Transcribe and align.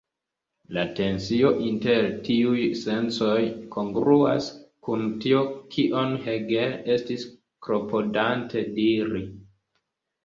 La 0.75 0.83
tensio 0.99 1.49
inter 1.65 2.07
tiuj 2.27 2.63
sencoj 2.79 3.37
kongruas 3.75 4.49
kun 4.87 5.05
tio 5.27 5.45
kion 5.77 6.19
Hegel 6.27 6.75
estis 6.97 7.29
klopodante 7.69 8.67
diri. 8.81 9.27